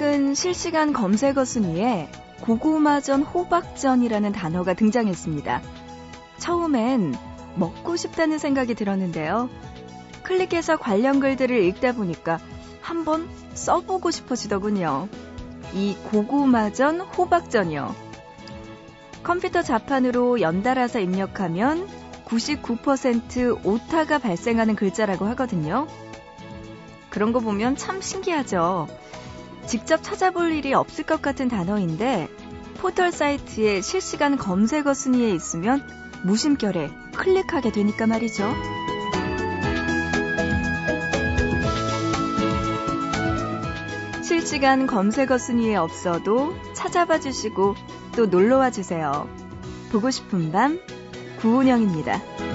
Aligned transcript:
최근 0.00 0.34
실시간 0.34 0.94
검색어 0.94 1.44
순위에 1.44 2.08
고구마전 2.40 3.22
호박전이라는 3.22 4.32
단어가 4.32 4.72
등장했습니다. 4.72 5.60
처음엔 6.38 7.14
먹고 7.56 7.96
싶다는 7.96 8.38
생각이 8.38 8.74
들었는데요. 8.74 9.50
클릭해서 10.22 10.78
관련 10.78 11.20
글들을 11.20 11.54
읽다 11.64 11.92
보니까 11.92 12.38
한번 12.80 13.28
써보고 13.52 14.10
싶어지더군요. 14.10 15.06
이 15.74 15.94
고구마전 16.10 17.02
호박전이요. 17.02 17.94
컴퓨터 19.22 19.60
자판으로 19.60 20.40
연달아서 20.40 21.00
입력하면 21.00 21.86
99% 22.24 23.66
오타가 23.66 24.16
발생하는 24.16 24.76
글자라고 24.76 25.26
하거든요. 25.26 25.86
그런 27.10 27.34
거 27.34 27.40
보면 27.40 27.76
참 27.76 28.00
신기하죠. 28.00 28.88
직접 29.70 30.02
찾아볼 30.02 30.50
일이 30.50 30.74
없을 30.74 31.04
것 31.04 31.22
같은 31.22 31.46
단어인데 31.48 32.28
포털 32.78 33.12
사이트에 33.12 33.80
실시간 33.82 34.36
검색어 34.36 34.94
순위에 34.94 35.30
있으면 35.30 35.86
무심결에 36.24 36.90
클릭하게 37.14 37.70
되니까 37.70 38.08
말이죠. 38.08 38.52
실시간 44.24 44.88
검색어 44.88 45.38
순위에 45.38 45.76
없어도 45.76 46.52
찾아봐 46.74 47.20
주시고 47.20 47.76
또 48.16 48.26
놀러와 48.26 48.72
주세요. 48.72 49.28
보고 49.92 50.10
싶은 50.10 50.50
밤 50.50 50.80
구은영입니다. 51.40 52.49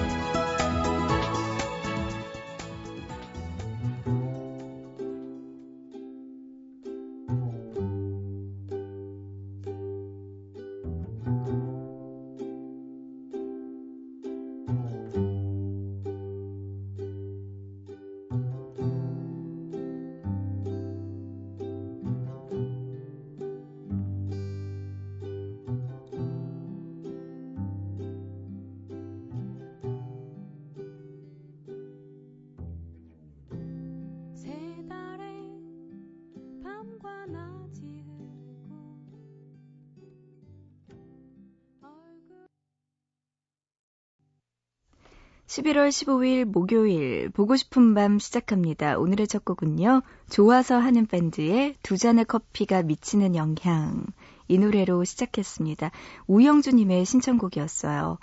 11월 45.56 45.88
15일 45.88 46.44
목요일 46.44 47.30
보고 47.30 47.56
싶은 47.56 47.94
밤 47.94 48.18
시작합니다. 48.18 48.98
오늘의 48.98 49.26
첫 49.26 49.42
곡은요. 49.42 50.02
좋아서 50.28 50.76
하는 50.76 51.06
밴드의 51.06 51.76
두 51.82 51.96
잔의 51.96 52.26
커피가 52.26 52.82
미치는 52.82 53.34
영향 53.36 54.04
이 54.48 54.58
노래로 54.58 55.04
시작했습니다. 55.04 55.92
우영주님의 56.26 57.06
신청곡이었어요. 57.06 58.18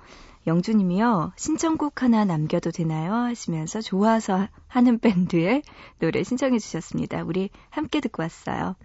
영주님이요. 0.45 1.33
신청곡 1.35 2.03
하나 2.03 2.23
남겨도 2.23 2.69
되나요? 2.69 3.13
하시면서 3.13 3.81
좋아서 3.81 4.47
하는 4.67 4.99
밴드의 4.99 5.63
노래 5.97 6.21
신청해 6.21 6.59
주셨습니다. 6.59 7.23
우리 7.23 7.49
함께 7.71 7.99
듣고 7.99 8.21
왔어요. 8.21 8.75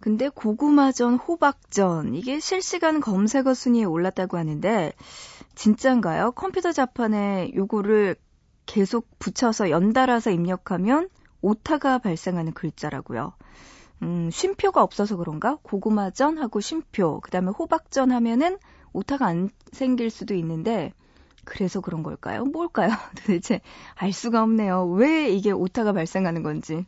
근데 0.00 0.30
고구마전, 0.30 1.16
호박전 1.16 2.14
이게 2.14 2.40
실시간 2.40 3.00
검색어 3.00 3.52
순위에 3.52 3.84
올랐다고 3.84 4.38
하는데 4.38 4.92
진짠가요? 5.60 6.32
컴퓨터 6.32 6.72
자판에 6.72 7.52
요거를 7.54 8.16
계속 8.64 9.06
붙여서 9.18 9.68
연달아서 9.68 10.30
입력하면 10.30 11.10
오타가 11.42 11.98
발생하는 11.98 12.54
글자라고요. 12.54 13.34
음, 14.02 14.30
쉼표가 14.30 14.82
없어서 14.82 15.18
그런가? 15.18 15.58
고구마전 15.62 16.38
하고 16.38 16.62
쉼표, 16.62 17.20
그 17.20 17.30
다음에 17.30 17.50
호박전 17.50 18.10
하면은 18.10 18.56
오타가 18.94 19.26
안 19.26 19.50
생길 19.70 20.08
수도 20.08 20.32
있는데, 20.32 20.94
그래서 21.44 21.82
그런 21.82 22.02
걸까요? 22.02 22.46
뭘까요? 22.46 22.88
도대체 23.26 23.60
알 23.96 24.14
수가 24.14 24.42
없네요. 24.42 24.86
왜 24.86 25.28
이게 25.28 25.50
오타가 25.50 25.92
발생하는 25.92 26.42
건지. 26.42 26.86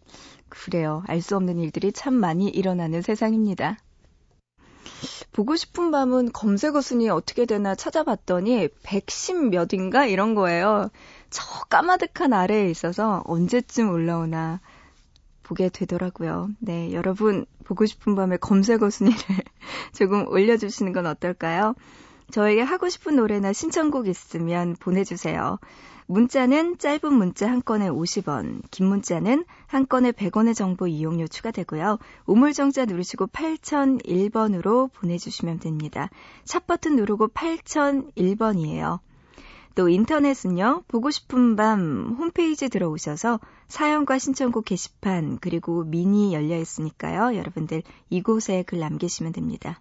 그래요. 0.49 1.03
알 1.09 1.21
수 1.21 1.37
없는 1.37 1.59
일들이 1.59 1.93
참 1.93 2.15
많이 2.15 2.49
일어나는 2.49 3.03
세상입니다. 3.03 3.77
보고 5.33 5.57
싶은 5.57 5.91
밤은 5.91 6.33
검색어 6.33 6.81
순위 6.81 7.09
어떻게 7.09 7.47
되나 7.47 7.75
찾아봤더니 7.75 8.69
110 8.83 9.51
몇인가 9.51 10.07
이런 10.07 10.35
거예요. 10.35 10.91
저 11.31 11.43
까마득한 11.69 12.33
아래에 12.33 12.71
있어서 12.71 13.23
언제쯤 13.27 13.91
올라오나 13.91 14.61
보게 15.43 15.69
되더라고요. 15.69 16.51
네, 16.61 16.93
여러분 16.93 17.47
보고 17.65 17.87
싶은 17.87 18.15
밤에 18.15 18.37
검색어 18.37 18.91
순위를 18.91 19.19
조금 19.95 20.29
올려주시는 20.29 20.93
건 20.93 21.07
어떨까요? 21.07 21.75
저에게 22.33 22.63
하고 22.63 22.89
싶은 22.89 23.17
노래나 23.17 23.53
신청곡 23.53 24.09
있으면 24.09 24.75
보내주세요. 24.81 25.59
문자는 26.07 26.79
짧은 26.79 27.13
문자 27.13 27.49
한 27.49 27.63
건에 27.63 27.89
50원, 27.89 28.63
긴 28.71 28.87
문자는 28.87 29.45
한 29.67 29.87
건에 29.87 30.13
100원의 30.13 30.55
정보 30.55 30.87
이용료 30.87 31.29
추가되고요. 31.29 31.99
우물정자 32.27 32.87
누르시고 32.87 33.27
8001번으로 33.29 34.91
보내주시면 34.95 35.61
됩니다. 35.61 36.09
샵 36.47 36.67
버튼 36.67 36.97
누르고 36.97 37.29
8001번이에요. 37.29 38.99
또 39.75 39.89
인터넷은요, 39.91 40.85
보고 40.89 41.11
싶은 41.11 41.57
밤 41.57 42.17
홈페이지 42.19 42.71
들어오셔서 42.71 43.41
사연과 43.69 44.19
신청곡 44.19 44.65
게시판, 44.65 45.39
그리고 45.39 45.85
미니 45.85 46.33
열려 46.33 46.59
있으니까요. 46.59 47.37
여러분들 47.37 47.83
이곳에 48.09 48.65
글 48.67 48.81
남기시면 48.81 49.33
됩니다. 49.33 49.81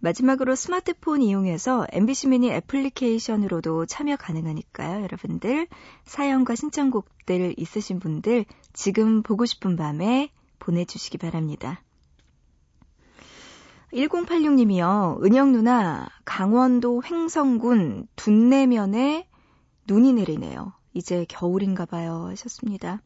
마지막으로 0.00 0.54
스마트폰 0.54 1.20
이용해서 1.20 1.86
MBC 1.92 2.28
미니 2.28 2.50
애플리케이션으로도 2.50 3.86
참여 3.86 4.16
가능하니까요. 4.16 5.02
여러분들 5.02 5.68
사연과 6.04 6.54
신청곡들 6.54 7.54
있으신 7.58 8.00
분들 8.00 8.46
지금 8.72 9.22
보고 9.22 9.44
싶은 9.44 9.76
밤에 9.76 10.30
보내주시기 10.58 11.18
바랍니다. 11.18 11.82
1086님이요. 13.92 15.22
은영 15.24 15.52
누나, 15.52 16.08
강원도 16.24 17.02
횡성군 17.04 18.06
둔내면에 18.16 19.28
눈이 19.86 20.12
내리네요. 20.14 20.72
이제 20.94 21.26
겨울인가 21.28 21.84
봐요. 21.84 22.26
하셨습니다. 22.30 23.02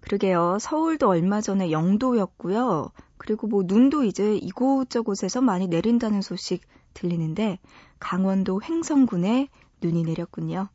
그러게요. 0.00 0.58
서울도 0.60 1.08
얼마 1.08 1.40
전에 1.40 1.70
영도였고요. 1.72 2.92
그리고 3.18 3.46
뭐 3.46 3.62
눈도 3.66 4.04
이제 4.04 4.36
이곳저곳에서 4.36 5.40
많이 5.40 5.66
내린다는 5.66 6.22
소식 6.22 6.62
들리는데 6.94 7.58
강원도 7.98 8.60
횡성군에 8.62 9.48
눈이 9.82 10.02
내렸군요. 10.04 10.68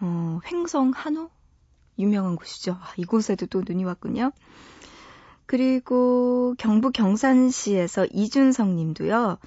어, 0.00 0.40
횡성 0.46 0.92
한우? 0.94 1.28
유명한 1.98 2.36
곳이죠. 2.36 2.72
아, 2.72 2.92
이곳에도 2.96 3.46
또 3.46 3.62
눈이 3.66 3.84
왔군요. 3.84 4.32
그리고 5.46 6.54
경북 6.58 6.92
경산시에서 6.92 8.06
이준성 8.06 8.76
님도요. 8.76 9.38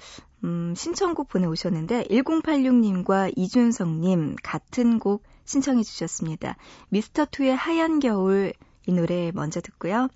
음, 0.44 0.74
신청곡 0.76 1.28
보내오셨는데 1.28 2.04
1086님과 2.04 3.32
이준성 3.36 4.00
님 4.00 4.36
같은 4.42 4.98
곡 4.98 5.24
신청해 5.44 5.82
주셨습니다. 5.82 6.56
미스터2의 6.92 7.50
하얀 7.56 7.98
겨울 7.98 8.52
이 8.86 8.92
노래 8.92 9.32
먼저 9.34 9.60
듣고요. 9.60 10.08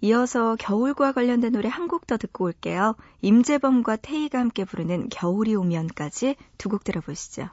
이어서 0.00 0.56
겨울과 0.56 1.12
관련된 1.12 1.52
노래 1.52 1.68
한 1.68 1.88
곡 1.88 2.06
더 2.06 2.16
듣고 2.16 2.44
올게요. 2.46 2.94
임재범과 3.22 3.96
태희가 3.96 4.38
함께 4.38 4.64
부르는 4.64 5.08
겨울이 5.08 5.54
오면까지 5.54 6.36
두 6.58 6.68
곡 6.68 6.84
들어보시죠. 6.84 7.48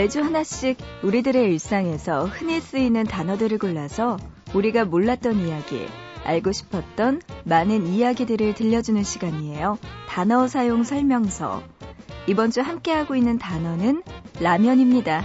매주 0.00 0.22
하나씩 0.22 0.78
우리들의 1.02 1.44
일상에서 1.44 2.24
흔히 2.24 2.58
쓰이는 2.58 3.04
단어들을 3.04 3.58
골라서 3.58 4.16
우리가 4.54 4.86
몰랐던 4.86 5.46
이야기, 5.46 5.86
알고 6.24 6.52
싶었던 6.52 7.20
많은 7.44 7.86
이야기들을 7.86 8.54
들려주는 8.54 9.02
시간이에요. 9.02 9.76
단어 10.08 10.48
사용 10.48 10.84
설명서. 10.84 11.62
이번 12.26 12.50
주 12.50 12.62
함께하고 12.62 13.14
있는 13.14 13.38
단어는 13.38 14.02
라면입니다. 14.40 15.22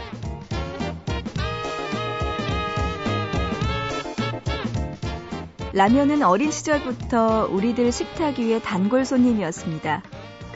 라면은 5.71 6.21
어린 6.21 6.51
시절부터 6.51 7.47
우리들 7.49 7.93
식탁 7.93 8.39
위의 8.39 8.61
단골 8.61 9.05
손님이었습니다. 9.05 10.03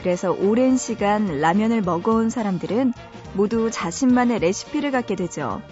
그래서 0.00 0.30
오랜 0.32 0.76
시간 0.76 1.40
라면을 1.40 1.80
먹어온 1.80 2.28
사람들은 2.28 2.92
모두 3.34 3.70
자신만의 3.70 4.40
레시피를 4.40 4.90
갖게 4.90 5.14
되죠. 5.14 5.62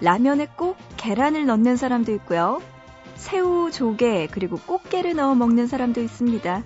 라면에 0.00 0.46
꼭 0.56 0.76
계란을 0.96 1.46
넣는 1.46 1.76
사람도 1.76 2.12
있고요. 2.14 2.60
새우, 3.14 3.70
조개, 3.70 4.28
그리고 4.30 4.58
꽃게를 4.58 5.14
넣어 5.14 5.34
먹는 5.34 5.66
사람도 5.66 6.00
있습니다. 6.00 6.62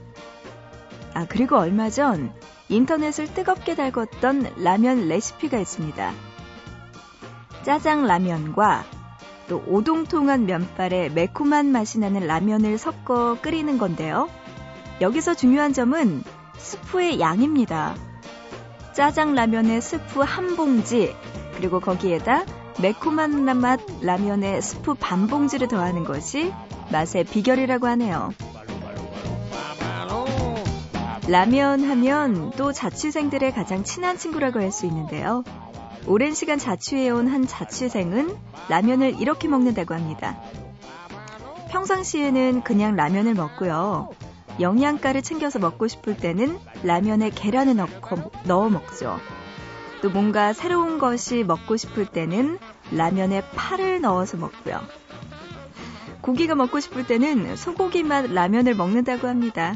아, 1.15 1.27
그리고 1.29 1.57
얼마 1.57 1.91
전 1.91 2.33
인터넷을 2.69 3.33
뜨겁게 3.33 3.75
달궜던 3.75 4.63
라면 4.63 5.09
레시피가 5.09 5.59
있습니다. 5.59 6.13
짜장 7.63 8.07
라면과 8.07 8.85
또 9.49 9.63
오동통한 9.67 10.47
면발에 10.47 11.09
매콤한 11.11 11.73
맛이 11.73 11.99
나는 11.99 12.27
라면을 12.27 12.77
섞어 12.79 13.41
끓이는 13.41 13.79
건데요. 13.79 14.29
여기서 15.01 15.35
중요한 15.35 15.73
점은 15.73 16.23
스프의 16.57 17.21
양입니다. 17.21 17.95
짜장 18.99 19.37
라면에 19.37 19.81
스프 19.81 20.23
한 20.23 20.57
봉지, 20.57 21.15
그리고 21.55 21.79
거기에다 21.79 22.45
매콤한 22.83 23.45
맛 23.57 23.79
라면에 24.01 24.61
스프 24.61 24.95
반 24.95 25.29
봉지를 25.29 25.69
더하는 25.69 26.03
것이 26.03 26.53
맛의 26.91 27.23
비결이라고 27.23 27.87
하네요. 27.87 28.33
라면 31.29 31.89
하면 31.89 32.51
또 32.57 32.73
자취생들의 32.73 33.53
가장 33.53 33.85
친한 33.85 34.19
친구라고 34.19 34.61
할 34.61 34.73
수 34.73 34.85
있는데요. 34.87 35.45
오랜 36.09 36.35
시간 36.35 36.59
자취해온 36.59 37.29
한 37.29 37.47
자취생은 37.47 38.37
라면을 38.69 39.21
이렇게 39.21 39.47
먹는다고 39.47 39.95
합니다. 39.95 40.43
평상시에는 41.71 42.63
그냥 42.65 42.97
라면을 42.97 43.35
먹고요. 43.35 44.09
영양가를 44.61 45.23
챙겨서 45.23 45.59
먹고 45.59 45.89
싶을 45.89 46.17
때는 46.17 46.59
라면에 46.83 47.31
계란을 47.31 47.77
넣고, 47.77 48.31
넣어 48.45 48.69
먹죠. 48.69 49.19
또 50.03 50.11
뭔가 50.11 50.53
새로운 50.53 50.99
것이 50.99 51.45
먹고 51.45 51.77
싶을 51.77 52.07
때는 52.07 52.59
라면에 52.93 53.43
파를 53.55 54.01
넣어서 54.01 54.37
먹고요. 54.37 54.81
고기가 56.21 56.55
먹고 56.55 56.81
싶을 56.81 57.07
때는 57.07 57.57
소고기 57.57 58.03
맛 58.03 58.31
라면을 58.31 58.75
먹는다고 58.75 59.29
합니다. 59.29 59.75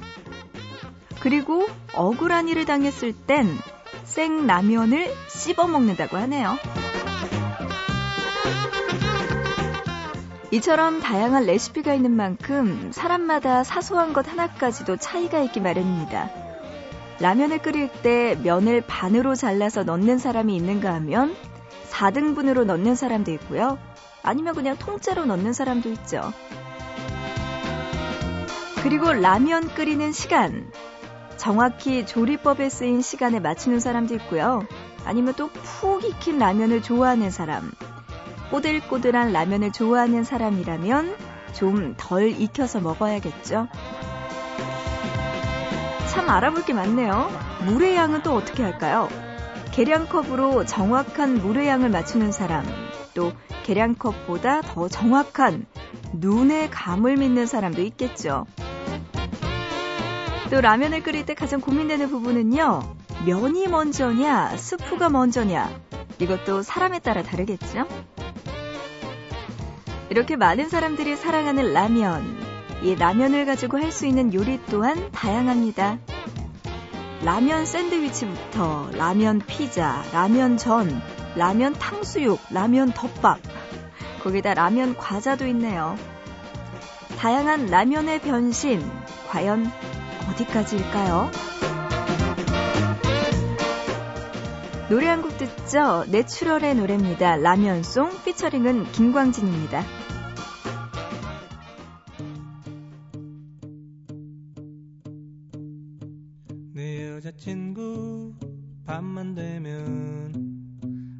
그리고 1.20 1.66
억울한 1.94 2.48
일을 2.48 2.64
당했을 2.64 3.12
땐 3.12 3.46
생 4.04 4.46
라면을 4.46 5.10
씹어 5.28 5.68
먹는다고 5.68 6.16
하네요. 6.16 6.58
이처럼 10.52 11.00
다양한 11.00 11.46
레시피가 11.46 11.94
있는 11.94 12.10
만큼 12.10 12.92
사람마다 12.92 13.64
사소한 13.64 14.12
것 14.12 14.30
하나까지도 14.30 14.98
차이가 14.98 15.40
있기 15.40 15.60
마련입니다. 15.60 16.28
라면을 17.20 17.58
끓일 17.62 17.88
때 18.02 18.38
면을 18.42 18.82
반으로 18.82 19.34
잘라서 19.34 19.82
넣는 19.82 20.18
사람이 20.18 20.54
있는가 20.54 20.92
하면 20.92 21.34
4등분으로 21.90 22.64
넣는 22.64 22.94
사람도 22.94 23.32
있고요. 23.32 23.78
아니면 24.22 24.54
그냥 24.54 24.76
통째로 24.76 25.24
넣는 25.24 25.54
사람도 25.54 25.88
있죠. 25.92 26.32
그리고 28.82 29.10
라면 29.10 29.68
끓이는 29.74 30.12
시간. 30.12 30.70
정확히 31.38 32.04
조리법에 32.04 32.68
쓰인 32.68 33.00
시간에 33.00 33.40
맞추는 33.40 33.80
사람도 33.80 34.14
있고요. 34.16 34.66
아니면 35.06 35.32
또 35.34 35.48
푹 35.48 36.04
익힌 36.04 36.38
라면을 36.38 36.82
좋아하는 36.82 37.30
사람. 37.30 37.72
꼬들꼬들한 38.52 39.32
라면을 39.32 39.72
좋아하는 39.72 40.24
사람이라면 40.24 41.16
좀 41.54 41.94
덜 41.96 42.28
익혀서 42.28 42.80
먹어야겠죠. 42.80 43.66
참 46.10 46.28
알아볼 46.28 46.62
게 46.64 46.74
많네요. 46.74 47.30
물의 47.64 47.96
양은 47.96 48.22
또 48.22 48.34
어떻게 48.34 48.62
할까요? 48.62 49.08
계량컵으로 49.72 50.66
정확한 50.66 51.36
물의 51.36 51.66
양을 51.66 51.88
맞추는 51.88 52.30
사람, 52.30 52.66
또 53.14 53.32
계량컵보다 53.62 54.60
더 54.60 54.86
정확한 54.86 55.64
눈의 56.12 56.70
감을 56.70 57.16
믿는 57.16 57.46
사람도 57.46 57.80
있겠죠. 57.80 58.44
또 60.50 60.60
라면을 60.60 61.02
끓일 61.02 61.24
때 61.24 61.32
가장 61.32 61.62
고민되는 61.62 62.10
부분은요. 62.10 62.82
면이 63.24 63.68
먼저냐, 63.68 64.54
스프가 64.58 65.08
먼저냐. 65.08 65.70
이것도 66.18 66.60
사람에 66.60 66.98
따라 66.98 67.22
다르겠죠? 67.22 67.86
이렇게 70.12 70.36
많은 70.36 70.68
사람들이 70.68 71.16
사랑하는 71.16 71.72
라면. 71.72 72.22
이 72.82 72.94
라면을 72.94 73.46
가지고 73.46 73.78
할 73.78 73.90
수 73.90 74.04
있는 74.04 74.34
요리 74.34 74.60
또한 74.66 75.10
다양합니다. 75.10 76.00
라면 77.24 77.64
샌드위치부터 77.64 78.90
라면 78.92 79.40
피자, 79.46 80.04
라면 80.12 80.58
전, 80.58 81.00
라면 81.34 81.72
탕수육, 81.72 82.40
라면 82.50 82.92
덮밥. 82.92 83.38
거기다 84.22 84.52
라면 84.52 84.98
과자도 84.98 85.46
있네요. 85.46 85.96
다양한 87.18 87.68
라면의 87.68 88.20
변신, 88.20 88.86
과연 89.30 89.66
어디까지일까요? 90.28 91.30
노래 94.92 95.06
한 95.06 95.22
곡 95.22 95.38
듣죠? 95.38 96.04
내추럴의 96.10 96.74
노래입니다. 96.74 97.36
라면송 97.36 98.10
피처링은 98.26 98.92
김광진입니다. 98.92 99.82
내 106.74 107.08
여자친구 107.08 108.34
밤만 108.84 109.34
되면 109.34 110.34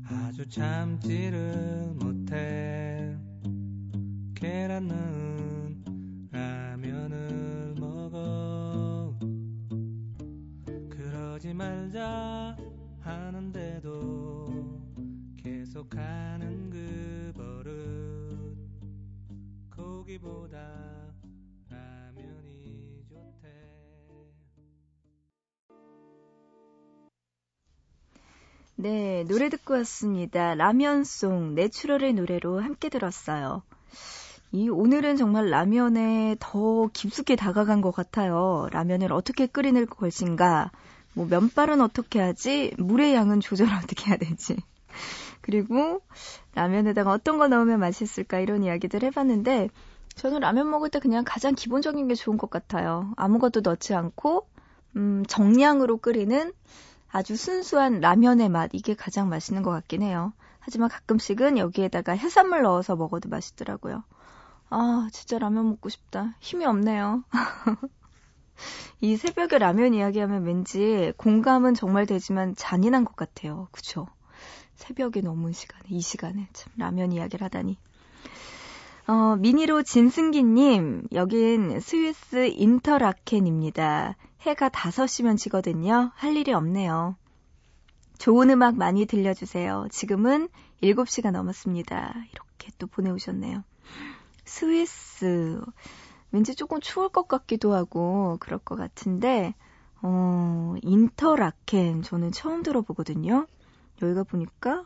아주 0.07 0.47
참지를 0.51 1.42
왔습니다. 29.83 30.55
라면송 30.55 31.55
내추럴의 31.55 32.15
노래로 32.15 32.61
함께 32.61 32.89
들었어요. 32.89 33.63
이 34.53 34.69
오늘은 34.69 35.17
정말 35.17 35.51
라면에 35.51 36.37
더 36.39 36.89
깊숙이 36.93 37.37
다가간 37.37 37.81
것 37.81 37.91
같아요. 37.91 38.69
라면을 38.71 39.13
어떻게 39.13 39.47
끓이는 39.47 39.87
것인가, 39.87 40.71
뭐 41.15 41.27
면발은 41.27 41.81
어떻게 41.81 42.21
하지? 42.21 42.73
물의 42.79 43.15
양은 43.15 43.41
조절 43.41 43.69
어떻게 43.75 44.11
해야 44.11 44.17
되지? 44.17 44.57
그리고 45.41 46.01
라면에다가 46.55 47.11
어떤 47.11 47.39
거 47.39 47.49
넣으면 47.49 47.81
맛있을까 47.81 48.39
이런 48.39 48.63
이야기들 48.63 49.03
해봤는데 49.03 49.71
저는 50.15 50.41
라면 50.41 50.71
먹을 50.71 50.91
때 50.91 51.01
그냥 51.01 51.25
가장 51.27 51.55
기본적인 51.55 52.07
게 52.09 52.15
좋은 52.15 52.37
것 52.37 52.51
같아요. 52.51 53.13
아무것도 53.17 53.63
넣지 53.63 53.95
않고 53.95 54.47
음, 54.97 55.25
정량으로 55.27 55.97
끓이는 55.97 56.53
아주 57.13 57.37
순수한 57.37 58.01
라면의 58.01 58.49
맛 58.49 58.71
이게 58.73 58.95
가장 58.95 59.29
맛있는 59.29 59.63
것 59.63 59.71
같긴 59.71 60.03
해요. 60.03 60.33
하지만 60.61 60.89
가끔씩은 60.89 61.59
여기에다가 61.59 62.13
해산물 62.13 62.63
넣어서 62.63 62.97
먹어도 62.97 63.29
맛있더라고요. 63.29 64.03
아 64.71 65.09
진짜 65.13 65.39
라면 65.39 65.69
먹고 65.69 65.91
싶다. 65.91 66.35
힘이 66.41 66.65
없네요. 66.65 67.23
이 69.03 69.17
새벽에 69.17 69.59
라면 69.59 69.93
이야기하면 69.93 70.45
왠지 70.45 71.13
공감은 71.19 71.75
정말 71.75 72.07
되지만 72.07 72.55
잔인한 72.57 73.05
것 73.05 73.15
같아요. 73.15 73.69
그쵸? 73.73 74.07
새벽에 74.77 75.21
넘은 75.21 75.53
시간에, 75.53 75.85
이 75.89 76.01
시간에 76.01 76.49
참 76.53 76.73
라면 76.77 77.13
이야기를 77.13 77.45
하다니. 77.45 77.77
어, 79.09 79.37
미니로 79.37 79.83
진승기님, 79.83 81.09
여긴 81.13 81.81
스위스 81.81 82.51
인터라켄입니다. 82.55 84.17
해가 84.43 84.69
5시면 84.71 85.37
지거든요. 85.37 86.11
할 86.15 86.37
일이 86.37 86.53
없네요. 86.53 87.17
좋은 88.19 88.51
음악 88.51 88.77
많이 88.77 89.07
들려주세요. 89.07 89.87
지금은 89.91 90.49
7시가 90.83 91.31
넘었습니다. 91.31 92.15
이렇게 92.33 92.73
또 92.79 92.89
보내오셨네요. 92.89 93.63
스위스. 94.45 95.61
왠지 96.33 96.57
조금 96.57 96.81
추울 96.81 97.09
것 97.09 97.29
같기도 97.29 97.75
하고, 97.75 98.37
그럴 98.41 98.59
것 98.59 98.75
같은데, 98.77 99.55
어, 100.03 100.75
인터라켄. 100.83 102.03
저는 102.03 102.33
처음 102.33 102.63
들어보거든요. 102.65 103.47
여기가 104.01 104.25
보니까, 104.25 104.85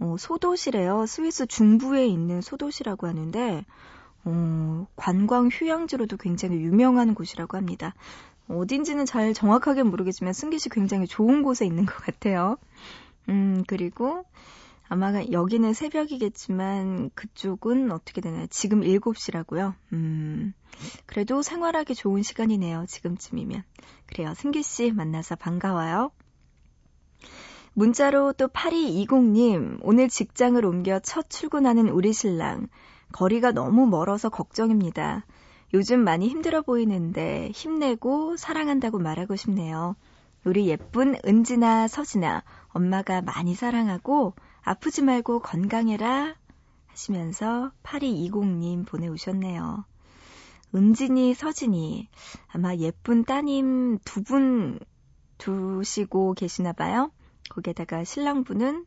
어, 0.00 0.16
소도시래요. 0.18 1.04
스위스 1.06 1.46
중부에 1.46 2.06
있는 2.06 2.40
소도시라고 2.40 3.06
하는데, 3.06 3.66
어, 4.24 4.86
관광 4.96 5.48
휴양지로도 5.48 6.16
굉장히 6.16 6.56
유명한 6.56 7.14
곳이라고 7.14 7.56
합니다. 7.56 7.94
어딘지는 8.48 9.06
잘 9.06 9.34
정확하게 9.34 9.82
모르겠지만 9.82 10.32
승기 10.32 10.58
씨 10.58 10.68
굉장히 10.68 11.06
좋은 11.06 11.42
곳에 11.42 11.64
있는 11.64 11.86
것 11.86 11.94
같아요. 11.96 12.58
음, 13.28 13.64
그리고 13.66 14.24
아마 14.88 15.12
여기는 15.30 15.72
새벽이겠지만 15.72 17.10
그쪽은 17.14 17.92
어떻게 17.92 18.20
되나요? 18.20 18.46
지금 18.50 18.82
7시라고요. 18.82 19.74
음, 19.94 20.52
그래도 21.06 21.40
생활하기 21.40 21.94
좋은 21.94 22.22
시간이네요. 22.22 22.84
지금쯤이면. 22.86 23.62
그래요. 24.06 24.34
승기 24.34 24.62
씨 24.62 24.92
만나서 24.92 25.36
반가워요. 25.36 26.10
문자로 27.74 28.34
또 28.34 28.48
8220님, 28.48 29.78
오늘 29.80 30.10
직장을 30.10 30.62
옮겨 30.62 30.98
첫 31.00 31.30
출근하는 31.30 31.88
우리 31.88 32.12
신랑. 32.12 32.68
거리가 33.12 33.52
너무 33.52 33.86
멀어서 33.86 34.28
걱정입니다. 34.28 35.24
요즘 35.74 36.00
많이 36.00 36.28
힘들어 36.28 36.62
보이는데 36.62 37.50
힘내고 37.54 38.36
사랑한다고 38.36 38.98
말하고 38.98 39.36
싶네요. 39.36 39.96
우리 40.44 40.68
예쁜 40.68 41.16
은지나 41.24 41.88
서진아, 41.88 42.42
엄마가 42.68 43.22
많이 43.22 43.54
사랑하고 43.54 44.34
아프지 44.62 45.02
말고 45.02 45.40
건강해라 45.40 46.34
하시면서 46.86 47.72
8220님 47.82 48.86
보내오셨네요. 48.86 49.84
은진이, 50.74 51.34
서진이, 51.34 52.08
아마 52.48 52.74
예쁜 52.76 53.24
따님 53.24 53.98
두 54.04 54.22
분 54.22 54.78
두시고 55.38 56.34
계시나 56.34 56.72
봐요. 56.72 57.10
거기에다가 57.50 58.04
신랑분은 58.04 58.86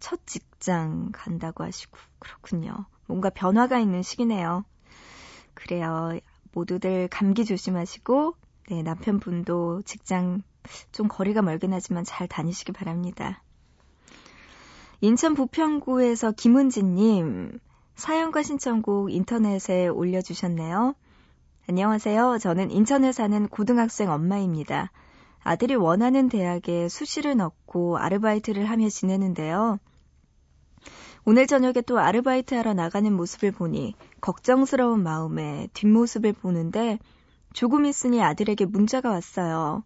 첫 0.00 0.26
직장 0.26 1.10
간다고 1.12 1.64
하시고, 1.64 1.96
그렇군요. 2.18 2.86
뭔가 3.06 3.30
변화가 3.30 3.78
있는 3.78 4.02
시기네요. 4.02 4.64
그래요. 5.64 6.18
모두들 6.52 7.08
감기 7.08 7.46
조심하시고, 7.46 8.34
네, 8.68 8.82
남편분도 8.82 9.82
직장 9.86 10.42
좀 10.92 11.08
거리가 11.08 11.40
멀긴 11.40 11.72
하지만 11.72 12.04
잘 12.04 12.28
다니시기 12.28 12.72
바랍니다. 12.72 13.42
인천 15.00 15.34
부평구에서 15.34 16.32
김은지님, 16.32 17.58
사연과 17.94 18.42
신청곡 18.42 19.10
인터넷에 19.10 19.88
올려주셨네요. 19.88 20.94
안녕하세요. 21.66 22.38
저는 22.40 22.70
인천에 22.70 23.12
사는 23.12 23.48
고등학생 23.48 24.10
엄마입니다. 24.10 24.90
아들이 25.42 25.76
원하는 25.76 26.28
대학에 26.28 26.90
수시를 26.90 27.38
넣고 27.38 27.96
아르바이트를 27.96 28.66
하며 28.66 28.90
지내는데요. 28.90 29.78
오늘 31.26 31.46
저녁에 31.46 31.80
또 31.86 31.98
아르바이트 31.98 32.54
하러 32.54 32.74
나가는 32.74 33.10
모습을 33.10 33.50
보니 33.50 33.94
걱정스러운 34.20 35.02
마음에 35.02 35.68
뒷모습을 35.72 36.34
보는데 36.34 36.98
조금 37.54 37.86
있으니 37.86 38.22
아들에게 38.22 38.66
문자가 38.66 39.08
왔어요. 39.08 39.84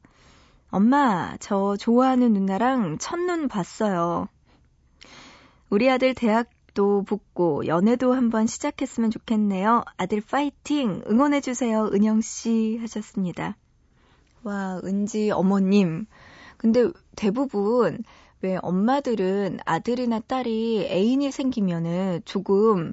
엄마, 0.71 1.37
저 1.39 1.77
좋아하는 1.77 2.33
누나랑 2.33 2.99
첫눈 2.99 3.47
봤어요. 3.47 4.27
우리 5.71 5.89
아들 5.89 6.13
대학도 6.15 7.05
붙고 7.05 7.67
연애도 7.67 8.15
한번 8.15 8.49
시작했으면 8.49 9.11
좋겠네요. 9.13 9.85
아들 9.97 10.21
파이팅! 10.21 11.03
응원해주세요. 11.09 11.91
은영씨 11.93 12.79
하셨습니다. 12.81 13.57
와, 14.43 14.81
은지 14.83 15.31
어머님. 15.31 16.07
근데 16.57 16.91
대부분 17.15 18.03
왜 18.41 18.59
엄마들은 18.63 19.59
아들이나 19.65 20.21
딸이 20.21 20.87
애인이 20.91 21.31
생기면은 21.31 22.21
조금 22.25 22.93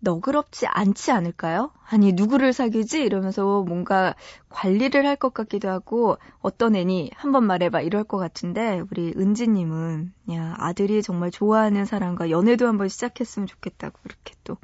너그럽지 0.00 0.66
않지 0.66 1.12
않을까요? 1.12 1.70
아니, 1.88 2.12
누구를 2.12 2.52
사귀지? 2.52 3.02
이러면서 3.04 3.62
뭔가 3.62 4.14
관리를 4.48 5.06
할 5.06 5.16
것 5.16 5.32
같기도 5.32 5.68
하고, 5.68 6.18
어떤 6.40 6.74
애니? 6.74 7.12
한번 7.14 7.44
말해봐. 7.46 7.82
이럴 7.82 8.02
것 8.02 8.18
같은데, 8.18 8.82
우리 8.90 9.12
은지님은, 9.16 10.12
야, 10.32 10.54
아들이 10.58 11.02
정말 11.02 11.30
좋아하는 11.30 11.84
사람과 11.84 12.30
연애도 12.30 12.66
한번 12.66 12.88
시작했으면 12.88 13.46
좋겠다고, 13.46 14.00
이렇게 14.04 14.34
또 14.42 14.56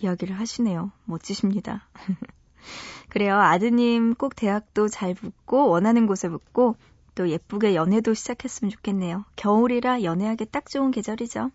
이야기를 0.00 0.38
하시네요. 0.40 0.90
멋지십니다. 1.04 1.88
그래요. 3.10 3.36
아드님 3.36 4.14
꼭 4.14 4.34
대학도 4.34 4.88
잘 4.88 5.14
붙고, 5.14 5.68
원하는 5.68 6.06
곳에 6.08 6.28
붙고, 6.28 6.76
또 7.14 7.28
예쁘게 7.28 7.74
연애도 7.74 8.14
시작했으면 8.14 8.70
좋겠네요. 8.70 9.24
겨울이라 9.36 10.02
연애하기 10.02 10.46
딱 10.46 10.68
좋은 10.68 10.90
계절이죠. 10.90 11.50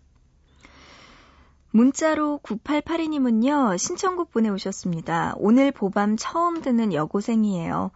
문자로 1.72 2.40
9882님은요, 2.42 3.78
신청곡 3.78 4.32
보내오셨습니다. 4.32 5.34
오늘 5.36 5.70
보밤 5.70 6.16
처음 6.16 6.62
듣는 6.62 6.92
여고생이에요. 6.92 7.92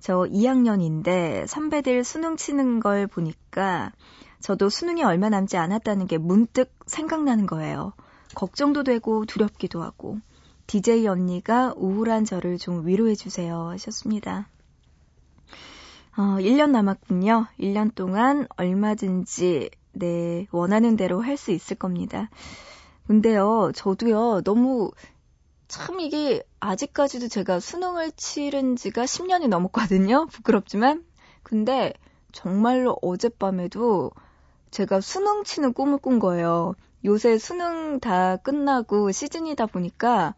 저 0.00 0.26
2학년인데 0.30 1.46
선배들 1.46 2.04
수능 2.04 2.36
치는 2.36 2.80
걸 2.80 3.06
보니까 3.06 3.92
저도 4.40 4.70
수능이 4.70 5.02
얼마 5.02 5.28
남지 5.28 5.56
않았다는 5.56 6.06
게 6.06 6.16
문득 6.16 6.72
생각나는 6.86 7.46
거예요. 7.46 7.92
걱정도 8.34 8.82
되고 8.82 9.26
두렵기도 9.26 9.82
하고. 9.82 10.18
DJ 10.66 11.06
언니가 11.08 11.72
우울한 11.76 12.24
저를 12.24 12.58
좀 12.58 12.86
위로해주세요 12.86 13.68
하셨습니다. 13.70 14.48
어, 16.18 16.38
1년 16.40 16.70
남았군요. 16.72 17.46
1년 17.60 17.94
동안 17.94 18.46
얼마든지, 18.56 19.70
네, 19.92 20.46
원하는 20.50 20.96
대로 20.96 21.20
할 21.22 21.36
수 21.36 21.52
있을 21.52 21.76
겁니다. 21.76 22.28
근데요, 23.06 23.70
저도요, 23.74 24.42
너무, 24.42 24.90
참 25.68 26.00
이게, 26.00 26.42
아직까지도 26.60 27.28
제가 27.28 27.60
수능을 27.60 28.12
치른 28.16 28.76
지가 28.76 29.06
10년이 29.06 29.48
넘었거든요. 29.48 30.26
부끄럽지만. 30.32 31.04
근데, 31.44 31.94
정말로 32.32 32.96
어젯밤에도 33.02 34.10
제가 34.72 35.00
수능 35.00 35.44
치는 35.44 35.72
꿈을 35.72 35.98
꾼 35.98 36.18
거예요. 36.18 36.74
요새 37.04 37.38
수능 37.38 38.00
다 38.00 38.36
끝나고 38.38 39.12
시즌이다 39.12 39.66
보니까, 39.66 40.34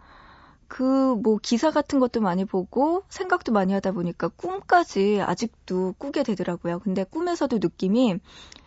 그 0.71 1.11
뭐 1.23 1.39
기사 1.43 1.71
같은 1.71 1.99
것도 1.99 2.21
많이 2.21 2.45
보고 2.45 3.03
생각도 3.09 3.53
많이 3.53 3.73
하다 3.73 3.93
보니까 3.93 4.29
꿈까지 4.29 5.21
아직도 5.21 5.95
꾸게 5.99 6.23
되더라고요. 6.23 6.79
근데 6.81 7.05
꿈에서도 7.05 7.59
느낌이 7.59 8.19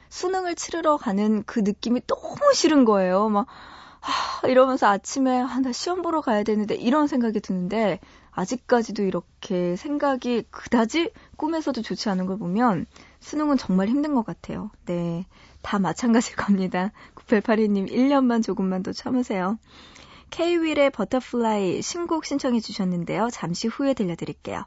수능을 0.10 0.56
치르러 0.56 0.98
가는 0.98 1.44
그 1.46 1.60
느낌이 1.60 2.02
너무 2.06 2.54
싫은 2.54 2.86
거예요. 2.86 3.30
막 3.30 3.48
하, 4.00 4.48
이러면서 4.48 4.88
아침에 4.88 5.40
아, 5.40 5.60
나 5.60 5.72
시험 5.72 6.02
보러 6.02 6.22
가야 6.22 6.44
되는데 6.44 6.76
이런 6.76 7.08
생각이 7.08 7.40
드는데 7.40 8.00
아직까지도 8.32 9.04
이렇게 9.04 9.76
생각이 9.76 10.44
그다지 10.52 11.12
꿈에서도 11.38 11.82
좋지 11.82 12.10
않은 12.10 12.26
걸 12.26 12.38
보면 12.38 12.86
수능은 13.22 13.58
정말 13.58 13.88
힘든 13.88 14.14
것 14.14 14.26
같아요. 14.26 14.72
네. 14.86 15.26
다 15.62 15.80
마찬가지일 15.80 16.36
겁니다. 16.36 16.92
9882님 17.16 17.90
1년만 17.90 18.44
조금만 18.44 18.84
더 18.84 18.92
참으세요. 18.92 19.58
K-윌의 20.34 20.90
Butterfly 20.90 21.84
신곡 21.84 22.26
신청해 22.26 22.60
주셨는데요. 22.60 23.30
잠시 23.32 23.68
후에 23.68 23.94
들려드릴게요. 23.94 24.66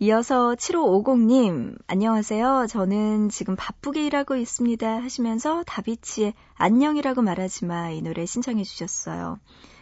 이어서 0.00 0.54
7550님, 0.54 1.78
안녕하세요. 1.86 2.66
저는 2.68 3.30
지금 3.30 3.56
바쁘게 3.56 4.04
일하고 4.04 4.36
있습니다. 4.36 4.86
하시면서 4.86 5.62
다비치의 5.66 6.34
안녕이라고 6.56 7.22
말하지 7.22 7.64
마. 7.64 7.88
이 7.88 8.02
노래 8.02 8.26
신청해 8.26 8.62
주셨어요. 8.64 9.38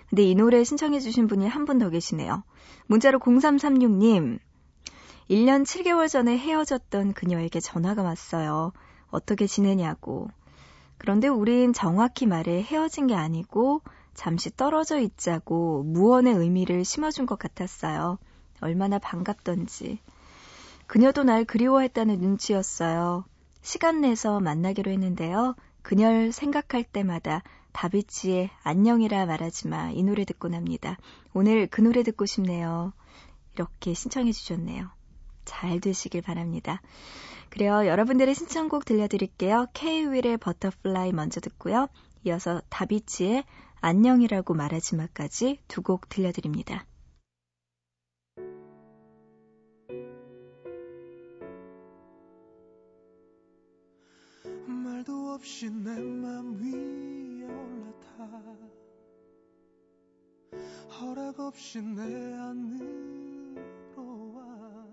근데 0.08 0.22
이 0.22 0.36
노래 0.36 0.62
신청해 0.62 1.00
주신 1.00 1.26
분이 1.26 1.48
한 1.48 1.64
분 1.64 1.80
더 1.80 1.90
계시네요. 1.90 2.44
문자로 2.86 3.18
0336님, 3.18 4.38
1년 5.28 5.64
7개월 5.64 6.08
전에 6.08 6.38
헤어졌던 6.38 7.14
그녀에게 7.14 7.58
전화가 7.58 8.04
왔어요. 8.04 8.72
어떻게 9.10 9.48
지내냐고. 9.48 10.28
그런데 10.96 11.26
우린 11.26 11.72
정확히 11.72 12.26
말해 12.26 12.62
헤어진 12.62 13.08
게 13.08 13.16
아니고 13.16 13.80
잠시 14.14 14.54
떨어져 14.54 14.98
있자고 15.00 15.82
무언의 15.84 16.34
의미를 16.34 16.84
심어준 16.84 17.26
것 17.26 17.38
같았어요. 17.38 18.18
얼마나 18.60 18.98
반갑던지. 18.98 19.98
그녀도 20.86 21.24
날 21.24 21.44
그리워했다는 21.44 22.18
눈치였어요. 22.18 23.24
시간 23.62 24.00
내서 24.00 24.40
만나기로 24.40 24.90
했는데요. 24.90 25.54
그녀를 25.82 26.32
생각할 26.32 26.84
때마다 26.84 27.42
다비치의 27.72 28.50
안녕이라 28.62 29.26
말하지 29.26 29.68
마. 29.68 29.90
이 29.90 30.02
노래 30.02 30.24
듣고 30.24 30.48
납니다. 30.48 30.98
오늘 31.32 31.66
그 31.66 31.80
노래 31.80 32.02
듣고 32.02 32.26
싶네요. 32.26 32.92
이렇게 33.54 33.94
신청해 33.94 34.32
주셨네요. 34.32 34.90
잘 35.44 35.80
되시길 35.80 36.22
바랍니다. 36.22 36.80
그래요. 37.48 37.86
여러분들의 37.86 38.34
신청곡 38.34 38.84
들려드릴게요. 38.84 39.66
K-윌의 39.74 40.38
Butterfly 40.38 41.12
먼저 41.12 41.40
듣고요. 41.40 41.88
이어서 42.24 42.62
다비치의 42.68 43.44
안녕이라고 43.84 44.54
말하지 44.54 44.94
마까지 44.94 45.58
두 45.66 45.82
곡 45.82 46.08
들려드립니다. 46.08 46.86
말도 54.66 55.32
없이 55.34 55.70
내 55.70 55.90
맘 56.00 56.54
위에 56.60 57.44
올라타 57.44 58.42
허락 61.00 61.40
없이 61.40 61.80
내 61.80 62.02
안으로 62.34 63.62
와 64.34 64.86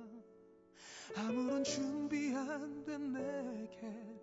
아무런 1.17 1.63
준비 1.63 2.33
안 2.35 2.83
된 2.85 3.11
내게 3.13 4.18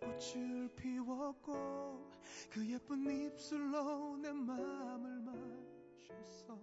꽃을 0.00 0.68
피웠고 0.74 2.10
그 2.50 2.66
예쁜 2.66 3.10
입술로 3.10 4.16
내 4.16 4.32
맘을 4.32 5.20
마셨어. 5.20 6.58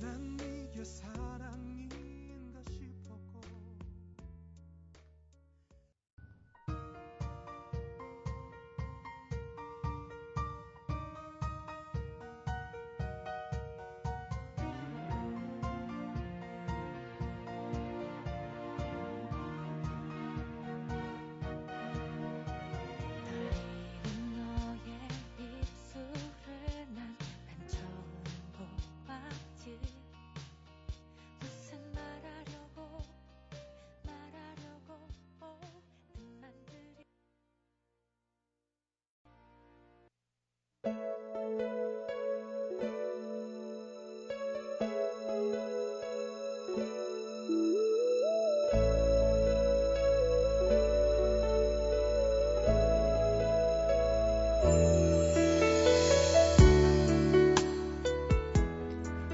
난 0.00 0.36
네게 0.36 0.82
사 0.84 1.39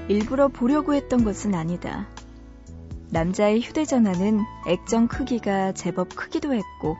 일부러 0.09 0.47
보려고 0.47 0.93
했던 0.93 1.25
것은 1.25 1.53
아니다. 1.53 2.07
남자의 3.09 3.61
휴대전화는 3.61 4.39
액정 4.67 5.07
크기가 5.07 5.73
제법 5.73 6.15
크기도 6.15 6.53
했고 6.53 6.95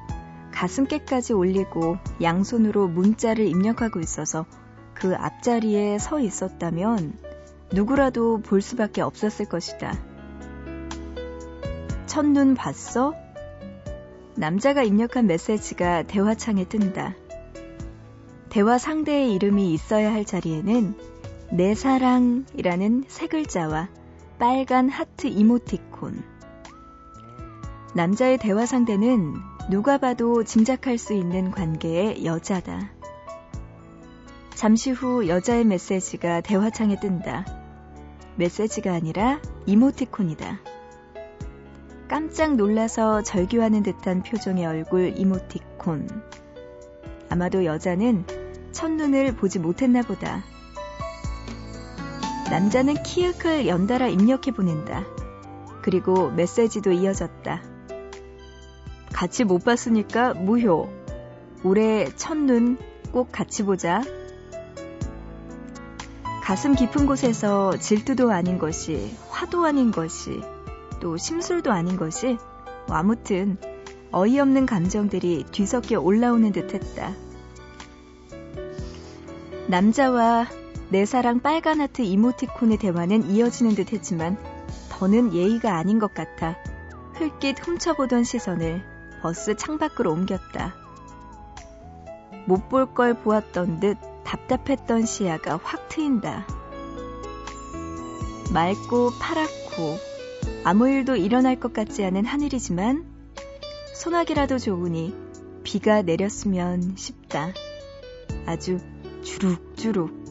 가슴께까지 0.58 1.34
올리고 1.34 2.00
양손으로 2.20 2.88
문자를 2.88 3.46
입력하고 3.46 4.00
있어서 4.00 4.48
그 4.96 5.16
앞자리에 5.16 6.00
서 6.00 6.20
있었다면 6.20 7.20
누구라도 7.72 8.42
볼 8.42 8.62
수밖에 8.64 9.02
없었을 9.02 9.46
것이다. 9.46 9.94
첫눈 12.08 12.56
봤어? 12.56 13.14
남자가 14.36 14.82
입력한 14.82 15.28
메시지가 15.28 16.04
대화창에 16.04 16.64
뜬다. 16.64 17.14
대화 18.50 18.80
상대의 18.80 19.34
이름이 19.36 19.72
있어야 19.74 20.12
할 20.12 20.26
자리에는 20.26 20.96
내 21.52 21.76
사랑이라는 21.76 23.04
세 23.08 23.28
글자와 23.28 23.90
빨간 24.40 24.90
하트 24.90 25.28
이모티콘. 25.28 26.24
남자의 27.94 28.40
대화 28.40 28.66
상대는 28.66 29.36
누가 29.70 29.98
봐도 29.98 30.46
짐작할 30.46 30.98
수 30.98 31.12
있는 31.12 31.52
관계의 31.52 32.24
여자다. 32.24 32.90
잠시 34.56 34.92
후 34.92 35.28
여자의 35.28 35.66
메시지가 35.66 36.40
대화창에 36.40 36.98
뜬다. 37.02 37.46
메시지가 38.38 38.94
아니라 38.94 39.42
이모티콘이다. 39.66 40.60
깜짝 42.08 42.56
놀라서 42.56 43.24
절규하는 43.24 43.84
듯한 43.84 44.24
표정의 44.24 44.66
얼굴 44.66 45.14
이모티콘. 45.18 46.08
아마도 47.30 47.66
여자는 47.66 48.24
첫눈을 48.72 49.36
보지 49.36 49.60
못했나 49.60 50.02
보다. 50.02 50.46
남자는 52.50 53.04
키읔을 53.04 53.68
연달아 53.68 54.08
입력해 54.08 54.52
보낸다. 54.56 55.04
그리고 55.82 56.32
메시지도 56.32 56.94
이어졌다. 56.94 57.77
같이 59.18 59.44
못 59.44 59.64
봤으니까 59.64 60.36
무효. 60.36 60.88
올해 61.64 62.06
첫눈 62.18 62.78
꼭 63.12 63.32
같이 63.32 63.64
보자. 63.64 64.04
가슴 66.44 66.76
깊은 66.76 67.08
곳에서 67.08 67.76
질투도 67.78 68.32
아닌 68.32 68.60
것이, 68.60 69.12
화도 69.32 69.66
아닌 69.66 69.90
것이, 69.90 70.40
또 71.00 71.18
심술도 71.18 71.72
아닌 71.72 71.98
것이, 71.98 72.38
뭐 72.86 72.96
아무튼 72.96 73.58
어이없는 74.12 74.68
감정들이 74.68 75.46
뒤섞여 75.52 76.00
올라오는 76.00 76.52
듯 76.52 76.76
했다. 76.76 77.12
남자와 79.66 80.46
내 80.90 81.06
사랑 81.06 81.40
빨간 81.40 81.82
하트 81.82 82.04
이모티콘의 82.04 82.78
대화는 82.78 83.32
이어지는 83.32 83.74
듯 83.74 83.94
했지만 83.94 84.38
더는 84.92 85.34
예의가 85.34 85.76
아닌 85.76 85.98
것 85.98 86.14
같아 86.14 86.56
흘낏 87.16 87.56
훔쳐보던 87.60 88.24
시선을 88.24 88.97
버스 89.22 89.56
창밖으로 89.56 90.12
옮겼다. 90.12 90.76
못 92.46 92.70
볼 92.70 92.94
걸 92.94 93.14
보았던 93.14 93.80
듯 93.80 93.98
답답했던 94.24 95.06
시야가 95.06 95.60
확 95.64 95.90
트인다. 95.90 96.48
맑고 98.54 99.12
파랗고 99.20 99.98
아무 100.64 100.90
일도 100.90 101.16
일어날 101.18 101.60
것 101.60 101.74
같지 101.74 102.04
않은 102.06 102.26
하늘이지만 102.26 103.06
소나기라도 103.96 104.58
좋으니 104.58 105.14
비가 105.64 106.02
내렸으면 106.02 106.96
싶다. 106.96 107.52
아주 108.46 108.80
주룩주룩. 109.24 110.26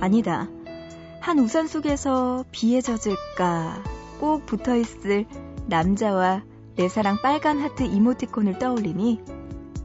아니다. 0.00 0.48
한 1.20 1.38
우산 1.38 1.66
속에서 1.66 2.44
비에 2.52 2.80
젖을까 2.80 3.82
꼭 4.20 4.46
붙어 4.46 4.76
있을 4.76 5.26
남자와 5.66 6.42
내 6.76 6.90
사랑 6.90 7.16
빨간 7.22 7.58
하트 7.58 7.84
이모티콘을 7.84 8.58
떠올리니 8.58 9.22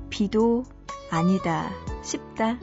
비도 0.09 0.65
아니다 1.09 1.71
싶다. 2.03 2.59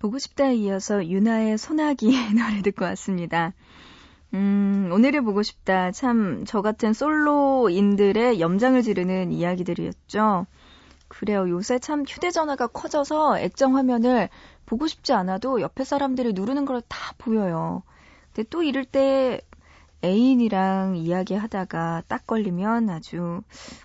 보고 0.00 0.18
싶다에 0.18 0.56
이어서 0.56 1.06
유나의 1.06 1.58
소나기 1.58 2.10
노래 2.34 2.62
듣고 2.62 2.84
왔습니다. 2.86 3.52
음, 4.34 4.90
오늘을 4.92 5.22
보고 5.22 5.42
싶다. 5.42 5.92
참, 5.92 6.44
저 6.46 6.62
같은 6.62 6.92
솔로인들의 6.92 8.40
염장을 8.40 8.80
지르는 8.82 9.30
이야기들이었죠. 9.32 10.46
그래요. 11.08 11.48
요새 11.50 11.78
참 11.78 12.04
휴대전화가 12.08 12.68
커져서 12.68 13.38
액정 13.40 13.76
화면을 13.76 14.28
보고 14.66 14.86
싶지 14.86 15.12
않아도 15.12 15.60
옆에 15.60 15.84
사람들이 15.84 16.32
누르는 16.32 16.64
걸 16.64 16.80
다 16.88 17.14
보여요. 17.18 17.82
근데 18.32 18.48
또 18.48 18.62
이럴 18.62 18.84
때 18.84 19.40
애인이랑 20.04 20.96
이야기하다가 20.96 22.04
딱 22.08 22.26
걸리면 22.26 22.88
아주 22.88 23.42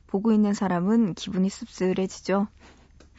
보고 0.08 0.32
있는 0.32 0.54
사람은 0.54 1.15
기분이 1.15 1.49
씁쓸해지죠. 1.49 2.47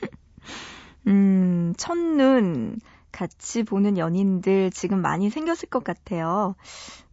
음, 1.06 1.74
첫눈 1.76 2.80
같이 3.12 3.62
보는 3.62 3.96
연인들 3.96 4.70
지금 4.70 5.00
많이 5.00 5.30
생겼을 5.30 5.68
것 5.68 5.84
같아요. 5.84 6.54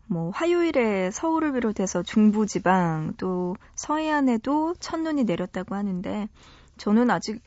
뭐 0.08 0.32
화요일에 0.32 1.12
서울을 1.12 1.54
비롯해서 1.54 2.04
중부지방 2.04 3.14
또 3.18 3.56
서해안에도 3.76 4.76
첫눈이 4.80 5.24
내렸다고 5.24 5.76
하는데 5.76 6.28
저는 6.78 7.10
아직 7.10 7.42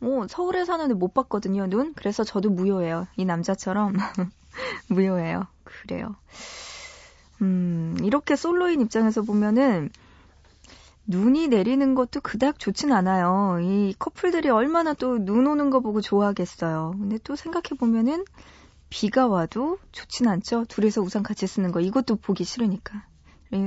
뭐 0.00 0.26
서울에 0.26 0.64
사는데 0.64 0.94
못 0.94 1.14
봤거든요 1.14 1.66
눈. 1.68 1.94
그래서 1.94 2.24
저도 2.24 2.50
무효예요. 2.50 3.06
이 3.16 3.24
남자처럼 3.24 3.94
무효예요. 4.88 5.46
그래요. 5.64 6.16
음 7.42 7.96
이렇게 8.02 8.36
솔로인 8.36 8.80
입장에서 8.80 9.22
보면은 9.22 9.90
눈이 11.10 11.48
내리는 11.48 11.94
것도 11.94 12.20
그닥 12.20 12.58
좋진 12.58 12.92
않아요 12.92 13.58
이 13.60 13.94
커플들이 13.98 14.48
얼마나 14.48 14.94
또 14.94 15.18
눈 15.18 15.46
오는 15.46 15.70
거 15.70 15.80
보고 15.80 16.00
좋아하겠어요 16.00 16.94
근데 16.98 17.18
또 17.24 17.36
생각해 17.36 17.76
보면은 17.78 18.24
비가 18.90 19.28
와도 19.28 19.78
좋진 19.92 20.28
않죠. 20.28 20.66
둘이서 20.68 21.00
우산 21.00 21.22
같이 21.22 21.46
쓰는 21.46 21.70
거 21.72 21.80
이것도 21.80 22.16
보기 22.16 22.44
싫으니까. 22.44 23.06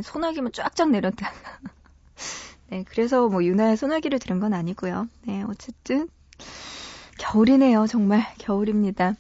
소나기만 0.04 0.52
쫙쫙 0.52 0.92
내렸다. 0.92 1.32
네, 2.70 2.84
그래서 2.88 3.28
뭐 3.30 3.44
유나의 3.44 3.78
소나기를 3.78 4.20
들은 4.20 4.40
건 4.40 4.54
아니고요. 4.54 5.08
네, 5.26 5.44
어쨌든 5.44 6.10
겨울이네요. 7.18 7.88
정말 7.88 8.26
겨울입니다. 8.38 9.16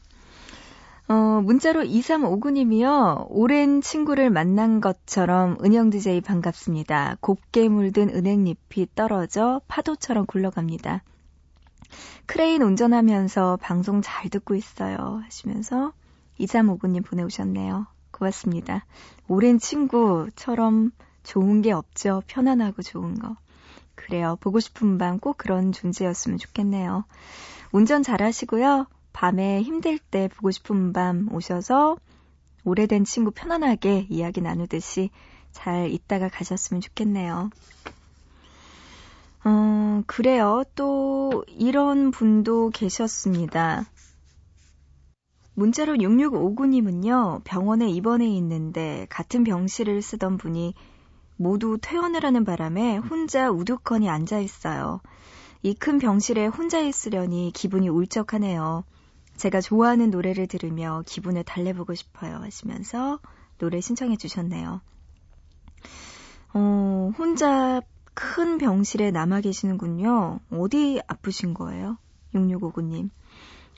어, 1.07 1.41
문자로 1.43 1.81
2359님이요. 1.83 3.27
오랜 3.29 3.81
친구를 3.81 4.29
만난 4.29 4.79
것처럼 4.79 5.57
은영 5.63 5.89
DJ 5.89 6.21
반갑습니다. 6.21 7.17
곱게 7.19 7.67
물든 7.67 8.09
은행잎이 8.09 8.87
떨어져 8.95 9.61
파도처럼 9.67 10.25
굴러갑니다. 10.25 11.03
크레인 12.25 12.61
운전하면서 12.61 13.57
방송 13.61 14.01
잘 14.01 14.29
듣고 14.29 14.55
있어요. 14.55 15.21
하시면서 15.25 15.93
2359님 16.39 17.05
보내오셨네요. 17.05 17.85
고맙습니다. 18.11 18.85
오랜 19.27 19.59
친구처럼 19.59 20.91
좋은 21.23 21.61
게 21.61 21.71
없죠. 21.73 22.23
편안하고 22.27 22.81
좋은 22.81 23.19
거. 23.19 23.35
그래요. 23.95 24.37
보고 24.39 24.59
싶은 24.59 24.97
밤 24.97 25.19
꼭 25.19 25.37
그런 25.37 25.71
존재였으면 25.71 26.37
좋겠네요. 26.37 27.03
운전 27.71 28.03
잘 28.03 28.21
하시고요. 28.23 28.87
밤에 29.13 29.61
힘들 29.61 29.97
때 29.99 30.27
보고 30.27 30.51
싶은 30.51 30.91
밤 30.91 31.31
오셔서 31.31 31.97
오래된 32.65 33.05
친구 33.05 33.31
편안하게 33.31 34.07
이야기 34.09 34.41
나누듯이 34.41 35.09
잘 35.51 35.89
있다가 35.91 36.27
가셨으면 36.29 36.81
좋겠네요. 36.81 37.49
어, 39.45 40.01
그래요. 40.07 40.63
또 40.75 41.43
이런 41.47 42.11
분도 42.11 42.69
계셨습니다. 42.69 43.85
문자로 45.55 45.95
6659님은요, 45.95 47.43
병원에 47.43 47.89
입원해 47.89 48.27
있는데 48.27 49.05
같은 49.09 49.43
병실을 49.43 50.01
쓰던 50.01 50.37
분이 50.37 50.73
모두 51.37 51.77
퇴원을 51.81 52.25
하는 52.25 52.43
바람에 52.45 52.97
혼자 52.97 53.51
우두커니 53.51 54.09
앉아 54.09 54.39
있어요. 54.39 55.01
이 55.61 55.73
큰 55.75 55.97
병실에 55.97 56.47
혼자 56.47 56.79
있으려니 56.79 57.51
기분이 57.53 57.87
울적하네요. 57.87 58.83
제가 59.37 59.61
좋아하는 59.61 60.09
노래를 60.09 60.47
들으며 60.47 61.03
기분을 61.05 61.43
달래보고 61.43 61.95
싶어요 61.95 62.37
하시면서 62.37 63.19
노래 63.57 63.81
신청해 63.81 64.17
주셨네요. 64.17 64.81
어, 66.53 67.11
혼자 67.17 67.81
큰 68.13 68.57
병실에 68.57 69.11
남아 69.11 69.41
계시는군요. 69.41 70.39
어디 70.51 71.01
아프신 71.07 71.53
거예요? 71.53 71.97
6659님. 72.35 73.09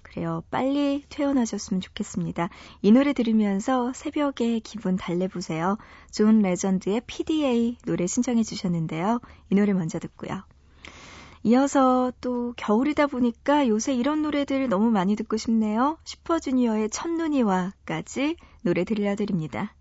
그래요. 0.01 0.43
빨리 0.49 1.03
퇴원하셨으면 1.09 1.81
좋겠습니다. 1.81 2.49
이 2.81 2.91
노래 2.91 3.11
들으면서 3.13 3.91
새벽에 3.93 4.59
기분 4.59 4.95
달래보세요. 4.95 5.77
존 6.11 6.39
레전드의 6.41 7.01
PDA 7.05 7.77
노래 7.85 8.07
신청해 8.07 8.43
주셨는데요. 8.43 9.19
이 9.49 9.55
노래 9.55 9.73
먼저 9.73 9.99
듣고요. 9.99 10.43
이어서 11.47 12.11
또 12.21 12.53
겨울이다 12.57 13.05
보니까 13.05 13.67
요새 13.67 13.93
이런 13.93 14.23
노래들 14.23 14.67
너무 14.67 14.89
많이 14.89 15.15
듣고 15.15 15.37
싶네요. 15.37 15.99
슈퍼주니어의 16.03 16.89
첫눈이 16.89 17.43
와까지 17.43 18.37
노래 18.63 18.83
들려드립니다. 18.83 19.74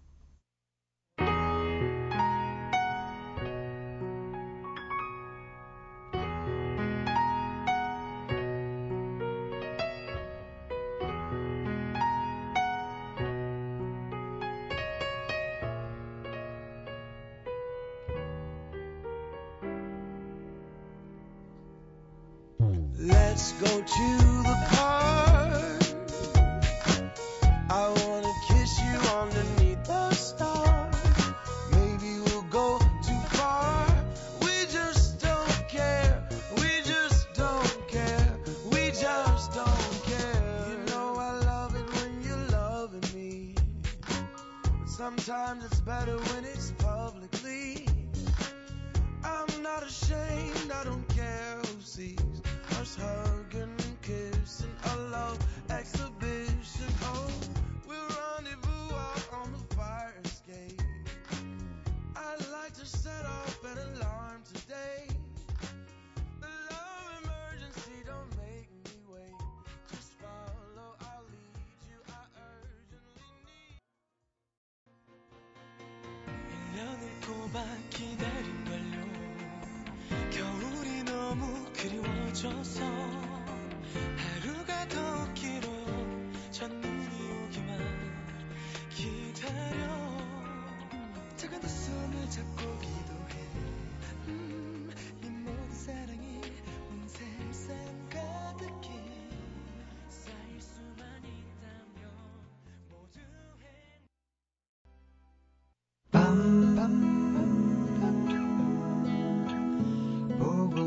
Let's 23.07 23.53
go 23.53 23.67
to 23.67 24.17
the 24.45 24.67
park. 24.71 24.93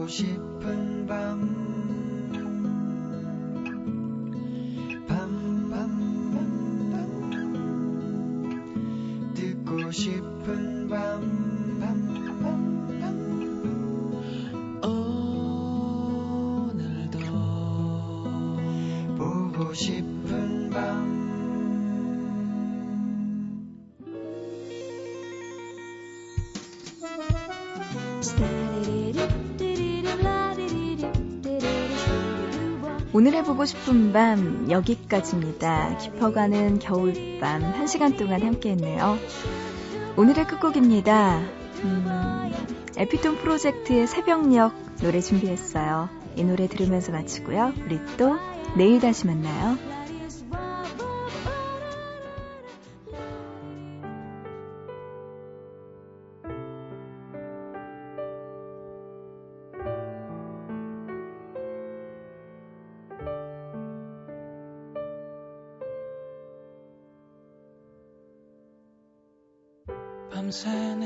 싶은 0.08 1.06
밤 1.06 1.77
오늘 33.18 33.34
해보고 33.34 33.66
싶은 33.66 34.14
밤 34.14 34.70
여기까지입니다. 34.70 35.98
깊어가는 35.98 36.78
겨울밤 36.78 37.64
한 37.64 37.88
시간 37.88 38.16
동안 38.16 38.44
함께했네요. 38.44 39.18
오늘의 40.18 40.46
끝곡입니다. 40.46 41.40
음, 41.84 42.54
에피톤 42.96 43.38
프로젝트의 43.38 44.06
새벽녘 44.06 44.72
노래 45.02 45.20
준비했어요. 45.20 46.10
이 46.36 46.44
노래 46.44 46.68
들으면서 46.68 47.12
마치고요. 47.12 47.74
우리 47.86 48.00
또 48.18 48.38
내일 48.76 49.00
다시 49.00 49.26
만나요. 49.26 49.80
밤 70.64 70.97